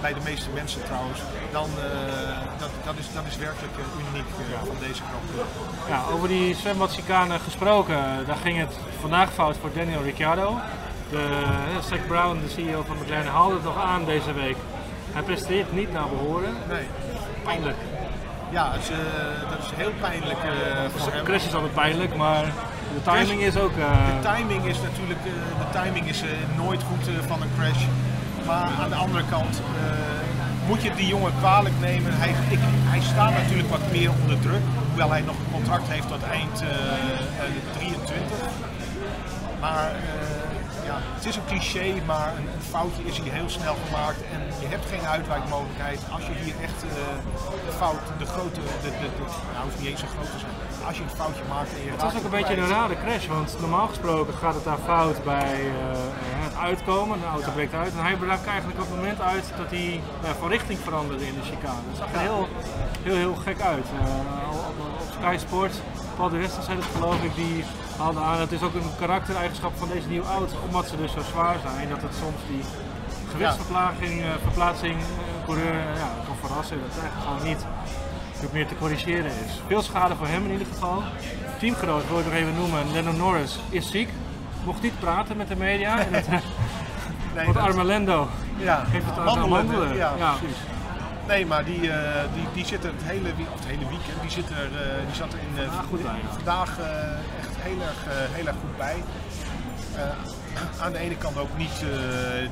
bij 0.00 0.14
de 0.14 0.20
meeste 0.24 0.50
mensen 0.54 0.84
trouwens, 0.84 1.20
dan 1.52 1.68
uh, 1.78 2.38
dat, 2.58 2.70
dat, 2.84 2.94
is, 2.98 3.06
dat 3.14 3.22
is 3.28 3.36
werkelijk 3.36 3.72
uh, 3.78 3.84
uniek 4.08 4.28
uh, 4.38 4.58
van 4.66 4.76
deze 4.80 5.02
Prix. 5.02 5.48
Ja, 5.88 6.02
over 6.12 6.28
die 6.28 6.54
zwembadchicane 6.54 7.38
gesproken, 7.38 8.26
daar 8.26 8.36
ging 8.42 8.58
het 8.58 8.74
vandaag 9.00 9.32
fout 9.32 9.56
voor 9.60 9.70
Daniel 9.74 10.02
Ricciardo. 10.02 10.58
De, 11.12 11.26
Zach 11.88 12.06
Brown, 12.06 12.40
de 12.44 12.48
CEO 12.48 12.82
van 12.86 12.96
McLaren, 12.96 13.32
haalde 13.32 13.54
het 13.54 13.64
nog 13.64 13.84
aan 13.84 14.04
deze 14.04 14.32
week. 14.32 14.56
Hij 15.12 15.22
presteert 15.22 15.72
niet 15.72 15.92
naar 15.92 16.08
behoren. 16.08 16.54
Nee. 16.68 16.86
Pijnlijk. 17.44 17.76
Ja, 18.50 18.72
het 18.72 18.82
is, 18.82 18.90
uh, 18.90 18.96
dat 19.50 19.58
is 19.58 19.70
heel 19.76 19.92
pijnlijk 20.00 20.38
uh, 20.44 20.52
voor 20.96 21.12
hem. 21.12 21.24
crash 21.24 21.46
is 21.46 21.54
altijd 21.54 21.74
pijnlijk, 21.74 22.16
maar 22.16 22.44
de 22.94 23.02
timing 23.10 23.42
is 23.42 23.56
ook... 23.56 23.76
Uh... 23.76 23.86
De 24.20 24.28
timing 24.28 24.64
is 24.64 24.80
natuurlijk 24.80 25.22
de 25.58 25.78
timing 25.78 26.08
is, 26.08 26.22
nooit 26.56 26.82
goed 26.82 27.04
van 27.26 27.42
een 27.42 27.50
crash. 27.58 27.84
Maar 28.46 28.70
aan 28.82 28.88
de 28.88 28.94
andere 28.94 29.24
kant 29.30 29.62
moet 30.66 30.82
je 30.82 30.94
die 30.94 31.06
jongen 31.06 31.32
kwalijk 31.38 31.74
nemen. 31.80 32.12
Hij, 32.14 32.34
ik, 32.50 32.58
hij 32.62 33.00
staat 33.00 33.32
natuurlijk 33.32 33.68
wat 33.68 33.90
meer 33.90 34.10
onder 34.22 34.40
druk, 34.40 34.64
hoewel 34.88 35.10
hij 35.10 35.20
nog 35.20 35.36
een 35.36 35.52
contract 35.52 35.88
heeft 35.88 36.08
tot 36.08 36.22
eind 36.22 36.62
23. 37.76 38.16
Maar 39.60 39.90
ja, 40.92 40.98
het 41.18 41.26
is 41.30 41.36
een 41.36 41.48
cliché, 41.52 41.86
maar 42.10 42.28
een, 42.38 42.48
een, 42.56 42.66
foutje 42.74 43.02
is 43.10 43.16
hier 43.20 43.32
heel 43.40 43.50
snel 43.58 43.76
gemaakt. 43.84 44.20
En 44.34 44.40
je 44.62 44.68
hebt 44.74 44.86
geen 44.92 45.06
uitwijkmogelijkheid 45.16 46.00
als 46.14 46.24
je 46.28 46.34
hier 46.42 46.56
echt 46.66 46.80
uh, 46.84 46.90
de 47.68 47.74
fout, 47.80 48.02
de 48.22 48.28
grote, 48.34 48.60
de, 48.84 48.90
de, 49.00 49.08
de, 49.18 49.24
nou 49.56 49.66
niet 49.78 49.88
eens 49.90 50.00
zo 50.04 50.08
groot 50.14 50.30
te 50.34 50.38
zijn, 50.44 50.56
als 50.88 50.96
je 50.98 51.02
een 51.02 51.18
foutje 51.20 51.44
maakt 51.54 51.70
en 51.76 51.82
je 51.84 51.90
Het 51.90 52.02
was 52.06 52.16
ook 52.18 52.26
een 52.28 52.38
beetje 52.38 52.56
een 52.56 52.72
rare 52.76 52.96
crash, 53.04 53.26
want 53.26 53.56
normaal 53.64 53.88
gesproken 53.88 54.34
gaat 54.34 54.54
het 54.58 54.64
daar 54.64 54.82
fout 54.90 55.18
bij 55.24 55.54
uh, 55.66 55.74
het 56.46 56.56
uitkomen, 56.68 57.20
de 57.20 57.26
auto 57.36 57.50
breekt 57.50 57.74
uit 57.74 57.92
en 57.96 58.02
hij 58.08 58.16
brak 58.24 58.44
eigenlijk 58.54 58.80
op 58.82 58.88
het 58.90 58.96
moment 58.96 59.20
uit 59.20 59.46
dat 59.60 59.70
hij 59.70 60.00
van 60.40 60.48
richting 60.56 60.78
veranderde 60.78 61.26
in 61.26 61.34
de 61.34 61.44
chicane. 61.50 61.82
Het 61.88 61.98
zag 62.02 62.12
er 62.12 62.20
heel, 62.28 62.48
heel, 63.02 63.18
heel 63.24 63.34
gek 63.34 63.60
uit. 63.60 63.86
Uh, 63.96 64.68
op, 64.68 64.76
op 65.02 65.10
Sky 65.18 65.36
Sports, 65.46 65.76
Paul 66.16 66.28
de 66.28 66.38
Resta 66.38 66.60
zei 66.60 66.76
het 66.76 66.86
geloof 66.94 67.22
ik, 67.22 67.34
die 67.34 67.64
haalde 68.02 68.20
aan. 68.20 68.40
Het 68.40 68.52
is 68.52 68.62
ook 68.62 68.74
een 68.74 68.90
karaktereigenschap 68.98 69.72
van 69.76 69.88
deze 69.88 70.08
nieuwe 70.08 70.26
auto's, 70.26 70.52
omdat 70.66 70.88
ze 70.88 70.96
dus 70.96 71.12
zo 71.12 71.20
zwaar 71.30 71.56
zijn, 71.62 71.88
dat 71.88 72.02
het 72.02 72.14
soms 72.22 72.40
die 72.50 72.62
gewichtsverplaatsing, 73.30 74.20
ja. 74.20 74.38
verplaatsing, 74.42 74.96
coureur 75.44 75.74
ja, 75.74 76.08
kan 76.26 76.36
verrassen. 76.40 76.78
Dat 76.80 76.90
is 76.96 77.02
eigenlijk 77.02 77.28
gewoon 77.28 77.48
niet. 77.48 78.52
meer 78.52 78.66
te 78.66 78.76
corrigeren 78.76 79.30
is. 79.44 79.52
Veel 79.66 79.82
schade 79.82 80.14
voor 80.16 80.26
hem 80.26 80.44
in 80.44 80.50
ieder 80.50 80.66
geval. 80.66 81.02
Teamgenoot, 81.58 82.08
wil 82.08 82.18
ik 82.18 82.24
nog 82.24 82.34
even 82.34 82.54
noemen, 82.54 82.92
Lennon 82.92 83.16
Norris, 83.16 83.58
is 83.68 83.90
ziek. 83.90 84.08
Mocht 84.64 84.82
niet 84.82 85.00
praten 85.00 85.36
met 85.36 85.48
de 85.48 85.56
media. 85.56 85.96
Het, 86.10 86.26
Nee, 87.34 87.44
want 87.44 87.56
Armelendo 87.56 88.28
ja, 88.56 88.84
heeft 88.86 89.06
het 89.06 89.18
aan 89.18 89.24
wandelen, 89.24 89.48
wandelen. 89.50 89.96
Ja, 89.96 90.12
Ja. 90.18 90.32
precies. 90.32 90.56
Nee, 91.32 91.46
maar 91.46 91.64
die, 91.64 91.90
eh, 91.90 92.22
die, 92.34 92.46
die 92.54 92.66
zit 92.66 92.84
er 92.84 92.92
het 92.92 93.02
hele, 93.02 93.28
het 93.28 93.66
hele 93.66 93.88
weekend, 93.88 94.20
die, 94.20 94.30
zit 94.30 94.48
er, 94.50 94.64
eh, 94.64 95.06
die 95.06 95.14
zat 95.14 95.32
er 95.32 95.38
in, 95.38 95.54
Vandaag 95.54 95.84
goed 95.84 96.02
bij, 96.02 96.20
vandaag 96.32 96.78
echt 97.40 97.56
heel 97.56 97.80
erg, 97.80 98.00
heel 98.32 98.46
erg 98.46 98.56
goed 98.56 98.76
bij. 98.76 98.96
Aan 100.80 100.92
de 100.92 100.98
ene 100.98 101.16
kant 101.16 101.36
ook 101.38 101.56
niet, 101.56 101.84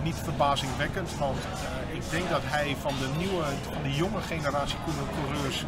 niet 0.02 0.14
verbazingwekkend, 0.14 1.16
want 1.18 1.38
ik 1.92 2.10
denk 2.10 2.30
dat 2.30 2.42
hij 2.44 2.76
van 2.80 2.94
de 2.98 3.08
nieuwe, 3.18 3.44
van 3.72 3.82
de 3.82 3.94
jonge 3.94 4.20
generatie 4.20 4.78
coureur- 4.84 5.14
coureurs 5.16 5.64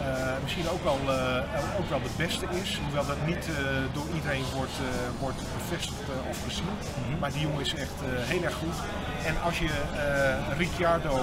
eh, 0.00 0.42
misschien 0.42 0.68
ook 0.68 0.82
wel, 0.82 0.98
eh, 1.06 1.78
ook 1.78 1.88
wel 1.88 2.02
de 2.02 2.14
beste 2.16 2.46
is. 2.62 2.80
Hoewel 2.84 3.06
dat 3.06 3.26
niet 3.26 3.44
eh, 3.48 3.54
door 3.92 4.08
iedereen 4.14 4.44
wordt, 4.54 4.76
wordt 5.20 5.40
bevestigd 5.58 6.06
of 6.30 6.38
gezien. 6.44 6.74
Maar 7.20 7.32
die 7.32 7.40
jongen 7.40 7.60
is 7.60 7.74
echt 7.74 7.98
heel 8.32 8.42
erg 8.42 8.54
goed. 8.54 8.78
En 9.26 9.34
als 9.42 9.58
je 9.58 9.70
Ricciardo 10.56 11.14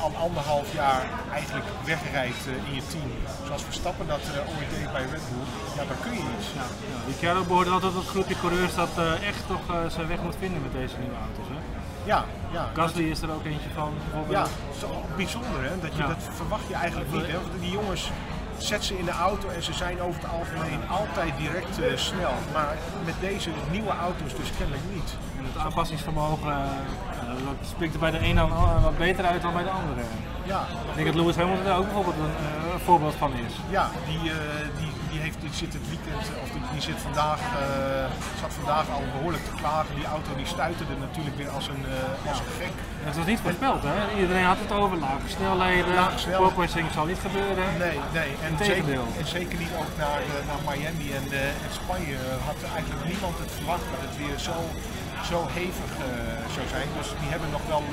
al 0.00 0.12
anderhalf 0.16 0.74
jaar 0.74 1.02
eigenlijk 1.32 1.66
wegrijdt 1.84 2.44
in 2.68 2.74
je 2.74 2.82
team, 2.92 3.10
zoals 3.46 3.62
Verstappen 3.62 4.06
dat 4.06 4.20
ooit 4.56 4.70
deed 4.76 4.92
bij 4.92 5.02
Red 5.02 5.24
Bull, 5.30 5.46
ja, 5.76 5.84
dan 5.90 6.00
kun 6.02 6.12
je 6.12 6.24
iets. 6.36 6.48
Ja, 6.54 6.66
ja. 6.92 6.98
Ricciardo 7.06 7.42
behoort 7.44 7.68
altijd 7.68 7.92
tot 7.92 8.02
het 8.02 8.10
groepje 8.10 8.40
coureurs 8.40 8.74
dat 8.74 8.94
echt 9.30 9.42
toch 9.46 9.66
zijn 9.94 10.06
weg 10.06 10.20
moet 10.22 10.36
vinden 10.38 10.62
met 10.62 10.72
deze 10.72 10.96
nieuwe 10.98 11.20
auto's. 11.26 11.48
Hè? 11.54 11.59
Ja, 12.04 12.24
ja. 12.52 12.68
Gasly 12.74 13.02
is 13.10 13.22
er 13.22 13.30
ook 13.32 13.44
eentje 13.44 13.68
van. 13.74 13.92
bijvoorbeeld. 14.10 14.48
Ja, 14.48 14.78
zo 14.78 15.04
bijzonder 15.16 15.62
hè. 15.62 15.80
Dat, 15.80 15.92
je, 15.96 16.02
Ja. 16.02 16.06
dat 16.08 16.28
verwacht 16.30 16.68
je 16.68 16.74
eigenlijk 16.74 17.12
niet. 17.12 17.26
Hè? 17.26 17.32
Want 17.32 17.60
die 17.60 17.70
jongens 17.70 18.10
zet 18.58 18.84
ze 18.84 18.98
in 18.98 19.04
de 19.04 19.10
auto 19.10 19.48
en 19.48 19.62
ze 19.62 19.72
zijn 19.72 20.00
over 20.02 20.20
het 20.22 20.30
algemeen 20.30 20.80
altijd 20.88 21.32
direct 21.38 21.80
eh, 21.80 21.96
snel. 21.96 22.32
Maar 22.52 22.76
met 23.04 23.14
deze 23.20 23.50
nieuwe 23.70 23.90
auto's 23.90 24.34
dus 24.36 24.50
kennelijk 24.58 24.84
niet. 24.94 25.10
En 25.38 25.44
het 25.44 25.56
aanpassingsvermogen 25.64 26.50
eh, 26.52 27.26
dat 27.44 27.68
spreekt 27.68 27.94
er 27.94 28.00
bij 28.00 28.10
de 28.10 28.18
een 28.24 28.34
dan 28.36 28.50
wat 28.82 28.98
beter 28.98 29.24
uit 29.24 29.42
dan 29.42 29.52
bij 29.52 29.62
de 29.62 29.70
andere. 29.70 30.00
Ja, 30.44 30.60
Ik 30.88 30.94
denk 30.94 31.06
dat 31.06 31.14
Lewis 31.16 31.36
Hamilton 31.36 31.64
daar 31.64 31.76
ook 31.78 31.84
bijvoorbeeld 31.84 32.16
een, 32.16 32.70
eh, 32.70 32.80
voorbeeld 32.84 33.14
van 33.14 33.32
is. 33.32 33.52
ja 33.68 33.90
die, 34.06 34.18
die, 34.78 34.90
die, 35.10 35.20
heeft, 35.24 35.38
die 35.46 35.54
zit 35.62 35.72
het 35.78 35.86
weekend, 35.92 36.24
of 36.44 36.48
die, 36.54 36.64
die 36.74 36.82
zit 36.88 36.98
vandaag, 37.08 37.40
eh, 37.64 38.40
zat 38.42 38.52
vandaag 38.60 38.84
al 38.96 39.04
behoorlijk 39.16 39.44
te 39.50 39.54
klagen. 39.60 39.92
Die 40.00 40.08
auto 40.16 40.30
die 40.40 40.50
stuiterde 40.56 40.94
natuurlijk 41.06 41.36
weer 41.40 41.52
als 41.58 41.66
een, 41.74 41.84
eh, 41.96 42.30
als 42.32 42.40
een 42.44 42.54
gek. 42.62 42.74
Het 43.08 43.16
was 43.20 43.26
niet 43.32 43.42
voorspeld, 43.46 43.82
hè? 43.90 43.98
Iedereen 44.22 44.48
had 44.52 44.60
het 44.64 44.72
over 44.80 44.96
lage 45.06 45.28
snelheden, 45.36 45.94
snelheden. 46.26 46.92
zal 46.98 47.06
niet 47.12 47.22
gebeuren. 47.28 47.66
Nee, 47.84 47.98
nee. 48.18 48.30
En 48.46 48.52
zeker, 48.58 48.76
Integendeel. 48.76 49.08
en 49.20 49.26
zeker 49.38 49.56
niet 49.64 49.74
ook 49.80 49.92
naar, 50.04 50.20
eh, 50.32 50.48
naar 50.50 50.62
Miami 50.68 51.08
en, 51.18 51.26
en 51.66 51.72
Spanje 51.80 52.18
had 52.48 52.58
eigenlijk 52.76 53.04
niemand 53.12 53.34
het 53.44 53.52
verwacht 53.58 53.86
dat 53.92 54.00
het 54.06 54.14
weer 54.22 54.36
zo, 54.48 54.56
zo 55.30 55.38
hevig 55.58 55.90
zou 56.54 56.66
zijn. 56.74 56.88
Dus 56.98 57.08
die 57.20 57.30
hebben 57.34 57.50
nog 57.56 57.64
wel 57.72 57.84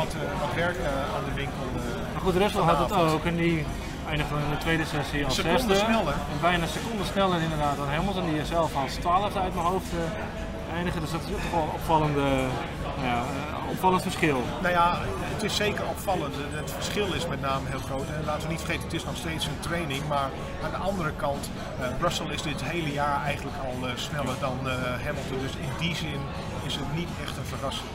wat, 0.00 0.12
wat 0.42 0.52
werk 0.64 0.78
aan 1.14 1.24
de 1.28 1.34
winkel. 1.42 1.66
Maar 2.12 2.22
goed, 2.26 2.36
Russell 2.42 2.66
had 2.70 2.78
het 2.84 2.92
ook 2.92 3.24
en 3.24 3.36
die 3.36 3.58
eindigde 4.08 4.34
in 4.34 4.50
de 4.50 4.56
tweede 4.58 4.84
sessie 4.84 5.24
als 5.24 5.34
Seconde 5.34 5.58
zesde. 5.58 5.84
sneller. 5.84 6.12
En 6.32 6.40
bijna 6.40 6.62
een 6.62 6.68
seconde 6.80 7.04
sneller 7.04 7.40
inderdaad 7.40 7.76
dan 7.76 7.88
Hamilton, 7.88 8.24
die 8.32 8.44
zelf 8.44 8.76
als 8.76 8.92
twaalfde 8.94 9.40
uit 9.40 9.54
mijn 9.54 9.66
hoofd 9.66 9.90
eh, 9.92 10.74
eindigde. 10.76 11.00
Dus 11.00 11.10
dat 11.10 11.20
is 11.26 11.32
ook 11.34 11.40
toch 11.40 11.50
wel 11.50 11.62
een 11.62 11.70
opvallende, 11.80 12.20
nou 12.96 13.06
ja, 13.12 13.16
eh, 13.18 13.70
opvallend 13.70 14.02
verschil. 14.02 14.42
Nou 14.62 14.72
ja, 14.74 14.98
het 15.34 15.42
is 15.42 15.56
zeker 15.56 15.84
opvallend. 15.86 16.34
Het- 16.54 16.70
verschil 16.72 17.12
is 17.12 17.26
met 17.26 17.40
name 17.40 17.68
heel 17.68 17.78
groot. 17.78 18.06
En 18.18 18.24
laten 18.24 18.42
we 18.42 18.48
niet 18.52 18.60
vergeten, 18.60 18.84
het 18.84 18.92
is 18.92 19.04
nog 19.04 19.16
steeds 19.16 19.46
een 19.46 19.60
training. 19.60 20.02
Maar 20.08 20.28
aan 20.64 20.70
de 20.70 20.76
andere 20.76 21.12
kant, 21.12 21.50
eh 21.80 21.86
Russell 22.00 22.26
is 22.30 22.42
dit 22.42 22.62
hele 22.64 22.92
jaar 22.92 23.22
eigenlijk 23.24 23.56
al 23.66 23.88
eh, 23.88 23.92
sneller 23.96 24.34
dan 24.40 24.58
eh, 24.64 24.72
Hamilton. 25.04 25.38
Dus 25.46 25.52
in 25.66 25.72
die 25.78 25.94
zin 25.94 26.20
is 26.66 26.74
het 26.74 26.94
niet 26.94 27.08
echt 27.24 27.36
een 27.36 27.44
verrassing. 27.54 27.88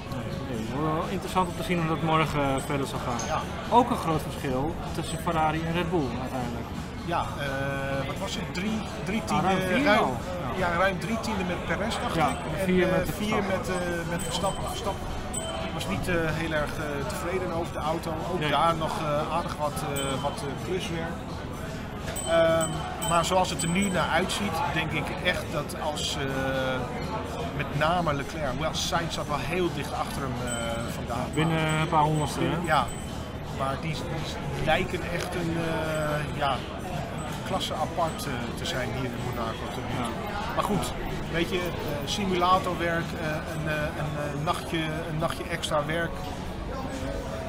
Nee, 0.51 0.81
wel 0.81 1.03
interessant 1.10 1.48
om 1.50 1.55
te 1.55 1.63
zien 1.63 1.79
hoe 1.79 1.88
dat 1.88 2.01
morgen 2.01 2.41
eh, 2.55 2.62
verder 2.65 2.88
zal 2.88 3.00
gaan. 3.00 3.27
Ja, 3.27 3.39
Ook 3.70 3.89
een 3.89 3.98
groot 3.98 4.22
verschil 4.22 4.75
tussen 4.93 5.17
Ferrari 5.17 5.62
en 5.67 5.74
Red 5.74 5.89
Bull 5.89 6.08
uiteindelijk. 6.22 6.67
ja 7.05 7.22
eh, 7.39 8.08
wat 8.08 8.17
was 8.20 8.34
het? 8.36 8.53
Drie, 8.53 8.79
drie 9.03 9.22
tienden, 9.25 9.50
ruim 9.50 9.62
vier 9.75 9.84
ruim, 9.84 10.10
ja, 10.58 10.67
ruim 10.77 11.00
drie 11.00 11.20
tienden 11.20 11.48
met 11.48 11.65
Perez, 11.65 11.96
dacht 12.01 12.15
Ja, 12.15 12.29
ik. 12.29 12.36
en 12.60 12.65
vier 12.65 12.88
eh, 12.88 12.98
met 12.98 13.10
vier 13.17 13.27
Verstappen. 13.43 13.58
met, 13.58 13.70
eh, 13.70 14.10
met 14.10 14.24
Verstappen. 14.24 14.63
Verstappen 14.70 15.08
was 15.74 15.88
niet 15.88 16.08
heel 16.12 16.51
erg 16.51 16.72
tevreden 17.08 17.51
over 17.53 17.74
de 17.74 17.79
auto. 17.79 18.12
Ook 18.34 18.39
Nee. 18.39 18.50
daar 18.50 18.75
nog 18.75 18.91
aardig 19.34 19.55
wat, 19.58 19.74
wat 20.22 20.43
kluswerk. 20.65 21.12
Ehm, 22.29 22.70
maar 23.10 23.25
zoals 23.25 23.50
het 23.50 23.63
er 23.63 23.70
nu 23.70 23.89
naar 23.89 24.08
uitziet, 24.10 24.51
denk 24.74 24.91
ik 24.91 25.05
echt 25.24 25.46
dat 25.51 25.75
als 25.91 26.17
met 27.58 27.79
name 27.79 28.13
Leclerc, 28.13 28.60
wel 28.60 28.74
Sainz 28.74 29.13
zat 29.13 29.27
wel 29.27 29.38
heel 29.38 29.70
dicht 29.75 29.93
achter 29.93 30.22
hem 30.22 30.34
eh, 30.46 30.93
vandaag. 30.93 31.34
Binnen 31.34 31.79
een 31.81 31.88
paar 31.88 32.03
honderdste. 32.03 32.39
hè? 32.43 32.58
Ja, 32.65 32.88
maar 33.58 33.75
die, 33.81 33.93
die 33.93 34.65
lijken 34.65 35.00
echt 35.13 35.36
een 35.36 35.58
eh, 35.58 36.38
ja, 36.38 36.55
klasse 37.48 37.74
apart 37.74 38.25
eh, 38.25 38.31
te 38.58 38.65
zijn 38.65 38.89
hier 38.96 39.03
in 39.03 39.24
Monaco. 39.25 39.65
tot 39.74 39.84
nu 39.89 40.03
toe. 40.03 40.13
Maar 40.55 40.63
goed, 40.63 40.93
weet 41.31 41.50
je, 41.50 41.62
simulatorwerk, 42.05 43.05
een, 43.55 43.72
een, 43.72 44.43
nachtje, 44.43 44.79
een 45.10 45.17
nachtje 45.17 45.43
extra 45.43 45.86
werk. 45.86 46.12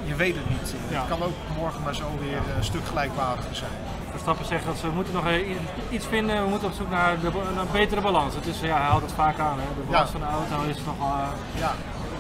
Eh, 0.02 0.08
je 0.08 0.14
weet 0.14 0.34
het 0.34 0.48
niet. 0.50 0.74
Eh, 0.74 0.90
Ja. 0.90 0.98
Het 0.98 1.08
kan 1.08 1.22
ook 1.22 1.36
morgen 1.58 1.82
maar 1.82 1.94
zo 1.94 2.04
weer 2.20 2.36
eh, 2.36 2.56
een 2.56 2.64
stuk 2.64 2.86
gelijkwaardiger 2.86 3.54
zijn. 3.56 3.70
Verstappen 4.10 4.46
zegt 4.46 4.64
dat 4.64 4.76
ze 4.76 4.86
moeten 4.88 5.14
nog 5.14 5.26
i- 5.28 5.56
iets 5.90 6.06
vinden, 6.06 6.42
we 6.44 6.48
moeten 6.48 6.68
op 6.68 6.74
zoek 6.74 6.90
naar, 6.90 7.20
de, 7.20 7.30
naar 7.54 7.62
een 7.62 7.72
betere 7.72 8.00
balans. 8.00 8.34
Het 8.34 8.46
is, 8.46 8.60
ja, 8.60 8.76
hij 8.76 8.86
houdt 8.86 9.04
het 9.04 9.14
vaak 9.14 9.38
aan, 9.38 9.58
hè. 9.58 9.64
de 9.76 9.90
balans 9.90 10.10
Ja. 10.12 10.18
van 10.18 10.20
de 10.20 10.26
auto 10.36 10.68
is 10.70 10.76
nog 10.84 10.98
eh, 10.98 11.28
Ja. 11.58 11.72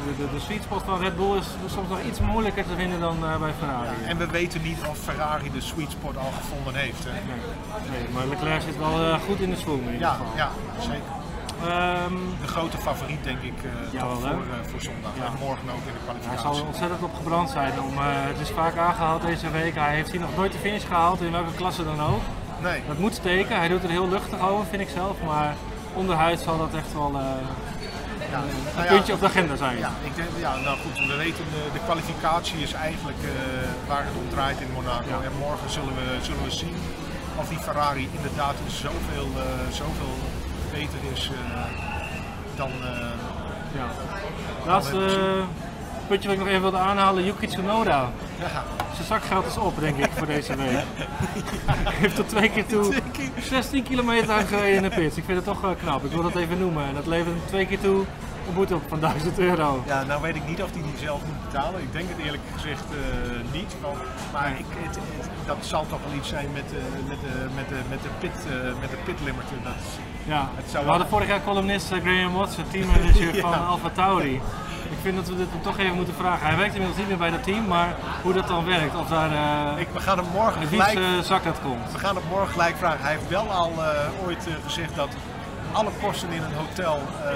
de, 0.06 0.16
de, 0.16 0.30
de 0.34 0.40
sweet 0.40 0.62
spot 0.62 0.82
van 0.84 0.98
Red 1.00 1.16
Bull 1.16 1.36
is 1.38 1.46
soms 1.74 1.88
nog 1.88 2.00
iets 2.08 2.20
moeilijker 2.20 2.64
te 2.64 2.74
vinden 2.76 3.00
dan 3.00 3.16
eh, 3.24 3.36
bij 3.36 3.52
Ferrari. 3.58 3.86
Ja, 4.02 4.08
en 4.08 4.16
we 4.18 4.26
weten 4.26 4.62
niet 4.62 4.78
of 4.88 4.98
Ferrari 4.98 5.50
de 5.52 5.60
sweet 5.60 5.90
spot 5.90 6.16
al 6.16 6.32
gevonden 6.40 6.74
heeft. 6.74 7.04
Hè? 7.04 7.10
Nee, 7.12 7.40
nee, 7.90 8.08
maar 8.14 8.26
Leclerc 8.26 8.62
zit 8.62 8.78
wel 8.78 9.00
eh, 9.04 9.14
goed 9.26 9.40
in 9.40 9.50
de 9.50 9.56
swing 9.56 9.78
in 9.86 9.92
ieder 9.92 10.00
Ja, 10.00 10.10
geval. 10.12 10.32
ja, 10.36 10.48
zeker. 10.80 11.10
Ehm, 11.68 12.14
De 12.40 12.48
grote 12.48 12.78
favoriet 12.78 13.24
denk 13.24 13.42
ik 13.42 13.58
eh, 13.64 13.92
Jawel, 13.92 14.16
voor, 14.16 14.28
eh, 14.28 14.70
voor 14.70 14.80
zondag. 14.80 15.10
Ja. 15.18 15.24
En 15.24 15.32
morgen 15.40 15.68
ook 15.70 15.84
in 15.86 15.92
de 15.92 15.92
hij 15.92 16.00
kwalificatie. 16.04 16.54
zal 16.54 16.66
ontzettend 16.66 17.02
op 17.02 17.14
gebrand 17.14 17.50
zijn. 17.50 17.72
Om, 17.80 17.92
eh, 17.98 18.04
het 18.04 18.40
is 18.40 18.50
vaak 18.50 18.76
aangehaald 18.76 19.22
deze 19.22 19.50
week. 19.50 19.74
Hij 19.74 19.94
heeft 19.94 20.10
hier 20.10 20.20
nog 20.20 20.36
nooit 20.36 20.52
de 20.52 20.58
finish 20.58 20.86
gehaald, 20.86 21.20
in 21.20 21.32
welke 21.32 21.54
klasse 21.54 21.84
dan 21.84 22.00
ook. 22.00 22.22
Nee, 22.62 22.82
Dat 22.86 22.98
moet 22.98 23.14
steken. 23.14 23.56
Hij 23.56 23.68
doet 23.68 23.82
er 23.82 23.90
heel 23.90 24.08
luchtig 24.08 24.40
over, 24.48 24.66
vind 24.66 24.82
ik 24.82 24.88
zelf. 24.88 25.16
Maar 25.26 25.54
onderhuid 25.94 26.40
zal 26.40 26.58
dat 26.58 26.74
echt 26.74 26.92
wel 26.92 27.10
ja. 27.12 28.38
een 28.38 28.74
Nou 28.74 28.86
ja, 28.86 28.92
puntje 28.92 29.12
op 29.12 29.20
de 29.20 29.26
agenda 29.26 29.56
zijn. 29.56 29.78
Ja, 29.78 29.90
ik 30.04 30.14
denk, 30.16 30.28
ja, 30.38 30.56
nou 30.56 30.78
goed, 30.78 31.06
we 31.06 31.16
weten 31.16 31.44
de, 31.54 31.62
de 31.72 31.78
kwalificatie 31.84 32.62
is 32.62 32.72
eigenlijk 32.72 33.18
waar 33.88 34.04
het 34.04 34.14
om 34.22 34.28
draait 34.30 34.60
in 34.60 34.72
Monaco. 34.74 35.08
Ja. 35.08 35.26
En 35.28 35.32
morgen 35.38 35.70
zullen 35.70 35.94
we, 35.94 36.18
zullen 36.22 36.42
we 36.44 36.50
zien 36.50 36.76
of 37.36 37.48
die 37.48 37.58
Ferrari 37.58 38.08
inderdaad 38.12 38.54
zoveel, 38.66 39.28
eh, 39.36 39.72
zoveel 39.80 40.16
beter 40.72 40.98
is 41.12 41.30
eh, 41.30 41.60
dan... 42.56 42.70
eh, 42.70 42.98
Ja. 43.74 43.86
Laatste 44.66 45.04
eh, 45.04 45.44
puntje 46.08 46.28
wat 46.28 46.36
ik 46.36 46.42
nog 46.42 46.48
even 46.48 46.60
wilde 46.62 46.76
aanhalen, 46.78 47.24
Yuki 47.24 47.46
Tsunoda. 47.46 48.10
ja, 48.38 48.64
Zijn 48.94 49.06
zakgeld 49.06 49.46
is 49.46 49.56
op, 49.56 49.80
denk 49.80 49.96
ik, 49.96 50.10
voor 50.14 50.26
deze 50.26 50.56
week. 50.56 50.68
Hij 51.66 51.92
heeft 51.94 52.16
tot 52.16 52.28
twee 52.28 52.50
keer 52.50 52.66
toe 52.66 52.94
16 53.42 53.82
kilometer 53.82 54.30
uitgereden 54.30 54.74
in 54.76 54.82
de 54.82 54.88
pits. 54.96 55.16
Ik 55.16 55.24
vind 55.24 55.36
het 55.36 55.46
toch 55.46 55.76
knap. 55.82 56.04
Ik 56.04 56.10
wil 56.10 56.22
dat 56.22 56.34
even 56.34 56.58
noemen. 56.58 56.84
En 56.86 56.94
dat 56.94 57.06
levert 57.06 57.34
hem 57.34 57.42
twee 57.46 57.66
keer 57.66 57.80
toe 57.80 58.04
een 58.48 58.54
boete 58.54 58.74
op 58.74 58.82
van 58.88 59.00
1000 59.00 59.38
euro. 59.38 59.82
ja, 59.86 60.02
nou 60.02 60.22
weet 60.22 60.36
ik 60.36 60.46
niet 60.46 60.62
of 60.62 60.70
hij 60.72 60.82
die 60.82 60.96
zelf 60.98 61.20
moet 61.24 61.50
betalen. 61.50 61.80
Ik 61.80 61.92
denk 61.92 62.08
het 62.08 62.18
eerlijk 62.24 62.42
gezegd 62.54 62.84
eh, 62.90 63.52
niet. 63.52 63.74
Want, 63.80 63.98
maar 64.32 64.50
ik, 64.58 64.64
het, 64.68 64.94
het- 64.96 65.30
dat 65.46 65.56
zal 65.60 65.86
toch 65.88 65.98
wel 66.06 66.14
iets 66.16 66.28
zijn 66.28 66.48
met, 66.52 66.64
eh, 66.72 67.08
met, 67.08 67.20
de, 67.20 67.32
met, 67.54 67.68
de, 67.68 67.78
met, 67.88 68.02
de 68.02 68.08
pit, 68.18 68.36
eh, 68.46 68.80
met 68.80 68.90
de 68.90 68.96
pit 69.04 69.18
limiter. 69.24 69.56
Dat, 69.62 69.72
Ja. 70.24 70.48
Het 70.54 70.64
zou 70.70 70.78
We 70.78 70.80
wel- 70.80 70.88
hadden 70.90 71.08
vorig 71.08 71.28
jaar 71.28 71.42
columnist 71.44 71.92
eh, 71.92 72.00
Graham 72.00 72.32
Watson, 72.32 72.64
teammanager 72.70 73.34
Ja. 73.36 73.40
van 73.40 73.66
Alfa 73.66 73.90
Tauri. 73.90 74.40
Ik 74.94 74.98
vind 75.02 75.16
dat 75.16 75.28
we 75.28 75.36
dit 75.36 75.46
hem 75.50 75.62
toch 75.62 75.78
even 75.78 75.94
moeten 75.96 76.14
vragen. 76.14 76.46
Hij 76.46 76.56
werkt 76.56 76.72
inmiddels 76.72 76.98
niet 76.98 77.08
meer 77.08 77.16
bij 77.16 77.30
dat 77.30 77.42
team, 77.42 77.66
maar 77.66 77.94
hoe 78.22 78.32
dat 78.32 78.48
dan 78.48 78.64
werkt. 78.64 78.94
Of 78.96 79.08
daar 79.08 79.30
eh 79.32 79.80
ik, 79.80 79.88
we 79.92 80.00
gaan 80.00 80.18
hem 80.18 80.26
morgen 80.32 80.60
wiens 80.68 80.84
gelijk 80.84 80.98
eh, 80.98 81.22
zak 81.24 81.44
dat 81.44 81.60
komt. 81.62 81.92
We 81.92 81.98
gaan 81.98 82.14
het 82.16 82.28
morgen 82.28 82.48
gelijk 82.48 82.76
vragen. 82.76 83.00
Hij 83.02 83.12
heeft 83.12 83.28
wel 83.28 83.50
al 83.50 83.72
eh, 83.78 84.26
ooit 84.26 84.46
eh, 84.46 84.52
gezegd 84.64 84.94
dat 84.94 85.08
alle 85.72 85.90
kosten 86.02 86.30
in 86.32 86.42
een 86.42 86.54
hotel, 86.54 87.00
eh 87.24 87.32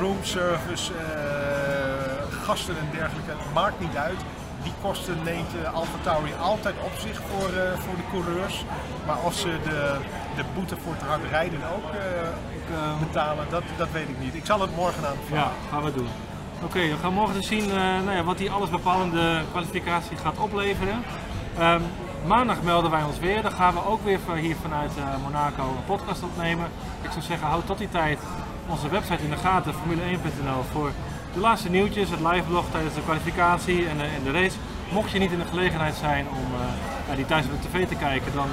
roomservice, 0.00 0.92
eh, 0.92 2.44
gasten 2.44 2.76
en 2.78 2.88
dergelijke, 2.98 3.30
het 3.30 3.54
maakt 3.54 3.80
niet 3.80 3.96
uit. 3.96 4.20
Die 4.62 4.72
kosten 4.82 5.16
neemt 5.24 5.54
uh, 5.54 5.74
Alfa 5.74 5.98
Tauri 6.02 6.32
altijd 6.40 6.74
op 6.84 6.92
zich 6.98 7.20
voor, 7.30 7.48
eh, 7.48 7.78
voor 7.78 7.96
de 7.96 8.08
coureurs. 8.10 8.64
Maar 9.06 9.18
of 9.24 9.34
ze 9.34 9.58
de, 9.64 9.96
de 10.36 10.44
boete 10.54 10.76
voor 10.76 10.96
te 10.96 11.04
hard 11.04 11.22
rijden 11.30 11.60
ook 11.74 11.92
eh, 11.92 11.98
eh, 12.72 12.98
betalen, 12.98 13.46
dat, 13.50 13.62
dat 13.76 13.90
weet 13.90 14.08
ik 14.08 14.20
niet. 14.20 14.34
Ik 14.34 14.46
zal 14.46 14.60
het 14.60 14.76
morgen 14.76 15.06
aan 15.06 15.16
Ja, 15.30 15.50
gaan 15.70 15.84
we 15.84 15.92
doen. 15.92 16.08
Oké, 16.62 16.78
we 16.78 16.96
gaan 17.02 17.12
morgen 17.12 17.34
dus 17.34 17.46
zien 17.46 17.70
eh, 17.70 17.76
nou 17.76 18.10
ja, 18.10 18.24
wat 18.24 18.38
die 18.38 18.50
allesbepalende 18.50 19.42
kwalificatie 19.50 20.16
gaat 20.16 20.38
opleveren. 20.38 21.02
Ehm, 21.58 21.80
Maandag 22.26 22.62
melden 22.62 22.90
wij 22.90 23.02
ons 23.02 23.18
weer. 23.18 23.42
Dan 23.42 23.52
gaan 23.52 23.74
we 23.74 23.86
ook 23.86 24.04
weer 24.04 24.18
hier 24.34 24.56
vanuit 24.62 24.90
eh, 24.96 25.04
Monaco 25.22 25.62
een 25.62 25.84
podcast 25.86 26.22
opnemen. 26.22 26.66
Ik 27.02 27.10
zou 27.10 27.22
zeggen, 27.24 27.46
houd 27.46 27.66
tot 27.66 27.78
die 27.78 27.88
tijd 27.88 28.18
onze 28.68 28.88
website 28.88 29.22
in 29.22 29.30
de 29.30 29.36
gaten, 29.36 29.72
formule1.nl, 29.74 30.62
voor 30.72 30.90
de 31.34 31.40
laatste 31.40 31.70
nieuwtjes, 31.70 32.10
het 32.10 32.20
liveblog 32.20 32.64
tijdens 32.70 32.94
de 32.94 33.00
kwalificatie 33.02 33.88
en 33.88 33.96
de, 33.96 34.02
en 34.04 34.22
de 34.24 34.30
race. 34.30 34.56
Mocht 34.92 35.10
je 35.10 35.18
niet 35.18 35.32
in 35.32 35.38
de 35.38 35.44
gelegenheid 35.44 35.94
zijn 35.94 36.26
om 36.28 36.44
eh, 36.60 36.66
ja, 37.08 37.14
die 37.14 37.26
thuis 37.26 37.44
op 37.44 37.50
de 37.62 37.68
tv 37.68 37.86
te 37.88 37.94
kijken, 37.94 38.32
dan 38.34 38.46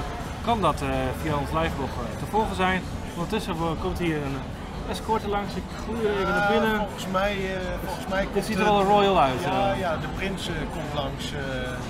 kan 0.44 0.60
dat 0.60 0.82
eh, 0.82 0.88
via 1.22 1.34
ons 1.36 1.50
liveblog 1.50 1.88
eh, 1.90 2.18
te 2.18 2.26
volgen 2.30 2.56
zijn. 2.56 2.82
Ondertussen 3.14 3.54
komt 3.80 3.98
hier 3.98 4.16
een 4.16 4.36
escorte 4.90 5.28
langs. 5.28 5.54
Ik 5.54 5.62
groei 5.84 6.00
even 6.08 6.28
naar 6.28 6.52
Ja, 6.52 6.60
binnen. 6.60 6.76
volgens 6.78 7.06
mij, 7.12 7.36
volgens 7.84 8.06
mij 8.08 8.26
komt 8.32 8.44
ziet 8.44 8.58
er 8.58 8.64
wel 8.64 8.82
royal 8.82 9.20
uit, 9.20 9.42
Ja, 9.44 9.72
ja 9.72 9.96
de 9.96 10.06
prins 10.16 10.50
komt 10.72 10.94
langs. 10.94 11.32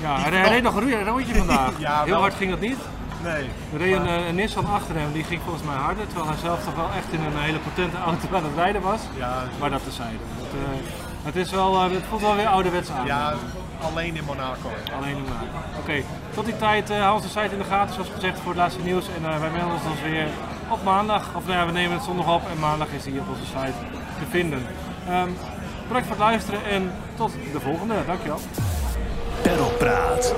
Ja, 0.00 0.18
hij, 0.20 0.48
reed 0.48 0.62
nog 0.62 0.74
een 0.74 1.04
rondje 1.04 1.34
vandaag. 1.44 1.72
Ja, 1.78 2.02
Heel 2.02 2.10
wel. 2.12 2.20
hard 2.20 2.34
ging 2.34 2.50
dat 2.50 2.60
niet. 2.60 2.78
Nee. 3.22 3.48
Er 3.72 3.78
reed 3.78 3.98
maar- 3.98 4.06
eh, 4.06 4.26
een 4.28 4.34
Nissan 4.34 4.66
achter 4.66 4.94
hem, 4.94 5.12
die 5.12 5.24
ging 5.24 5.40
volgens 5.44 5.64
mij 5.64 5.74
harder. 5.74 6.06
Terwijl 6.06 6.28
hij 6.28 6.36
zelf 6.38 6.64
toch 6.64 6.74
wel 6.74 6.90
echt 6.96 7.12
in 7.12 7.20
een 7.20 7.38
hele 7.38 7.58
potente 7.58 7.96
auto 7.96 8.36
aan 8.36 8.44
het 8.44 8.54
rijden 8.56 8.82
was. 8.82 9.00
ja, 9.16 9.42
Maar 9.60 9.70
dat 9.70 9.84
tezijde. 9.84 10.16
Het, 10.36 10.52
eh, 10.52 10.86
het, 11.22 11.36
is 11.36 11.50
wel, 11.50 11.74
eh, 11.74 11.90
het 11.90 12.04
voelt 12.08 12.20
wel 12.20 12.36
weer 12.36 12.46
ouderwets 12.46 12.90
aan. 12.90 13.06
ja, 13.06 13.34
alleen 13.82 14.16
in 14.16 14.24
Monaco. 14.24 14.68
Alleen 14.96 15.16
in 15.16 15.22
Monaco. 15.22 15.58
Oké, 15.80 16.02
tot 16.34 16.44
die 16.44 16.56
tijd 16.56 16.90
uh, 16.90 17.00
hou 17.00 17.14
onze 17.14 17.28
site 17.28 17.52
in 17.52 17.58
de 17.58 17.64
gaten, 17.64 17.94
zoals 17.94 18.08
gezegd, 18.14 18.38
voor 18.38 18.52
het 18.52 18.60
laatste 18.60 18.80
nieuws. 18.82 19.06
En 19.16 19.32
eh, 19.32 19.40
wij 19.40 19.50
melden 19.50 19.72
ons 19.72 19.82
dus 19.82 20.10
weer 20.10 20.26
op 20.68 20.82
maandag. 20.84 21.28
Of 21.34 21.46
nou 21.46 21.58
ja, 21.58 21.66
we 21.66 21.72
nemen 21.72 21.92
het 21.96 22.04
zondag 22.04 22.34
op 22.34 22.42
en 22.52 22.58
maandag 22.58 22.88
is 22.88 23.04
hij 23.04 23.18
op 23.18 23.28
onze 23.28 23.44
site 23.44 23.78
te 24.18 24.26
vinden. 24.30 24.66
Ehm 25.08 25.28
bedankt 25.86 26.08
voor 26.08 26.16
het 26.16 26.26
luisteren 26.26 26.64
en 26.70 26.92
tot 27.16 27.32
de 27.52 27.60
volgende. 27.60 27.94
Dankjewel. 28.06 28.38
Perlpraat. 29.42 30.34